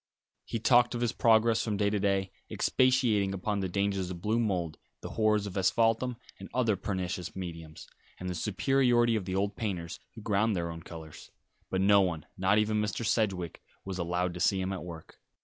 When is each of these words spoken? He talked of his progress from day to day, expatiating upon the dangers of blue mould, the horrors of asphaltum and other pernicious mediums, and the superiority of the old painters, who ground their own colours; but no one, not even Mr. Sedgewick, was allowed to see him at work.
He 0.45 0.57
talked 0.57 0.95
of 0.95 1.01
his 1.01 1.11
progress 1.11 1.63
from 1.63 1.77
day 1.77 1.91
to 1.91 1.99
day, 1.99 2.31
expatiating 2.49 3.35
upon 3.35 3.59
the 3.59 3.69
dangers 3.69 4.09
of 4.09 4.19
blue 4.19 4.39
mould, 4.39 4.79
the 5.01 5.09
horrors 5.11 5.45
of 5.45 5.55
asphaltum 5.55 6.15
and 6.39 6.49
other 6.55 6.75
pernicious 6.75 7.35
mediums, 7.35 7.87
and 8.19 8.27
the 8.27 8.33
superiority 8.33 9.15
of 9.15 9.25
the 9.25 9.35
old 9.35 9.55
painters, 9.55 9.99
who 10.15 10.21
ground 10.21 10.55
their 10.55 10.71
own 10.71 10.81
colours; 10.81 11.29
but 11.69 11.81
no 11.81 12.01
one, 12.01 12.25
not 12.35 12.57
even 12.57 12.81
Mr. 12.81 13.05
Sedgewick, 13.05 13.61
was 13.85 13.99
allowed 13.99 14.33
to 14.33 14.39
see 14.39 14.59
him 14.59 14.73
at 14.73 14.83
work. 14.83 15.19